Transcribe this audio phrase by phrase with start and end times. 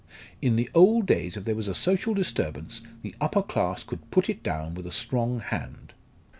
[0.41, 4.41] In the old days if there was social disturbance the upper class could put it
[4.41, 5.93] down with a strong hand."